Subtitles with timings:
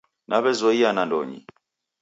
[0.29, 1.39] Naw'ezoiya nandonyi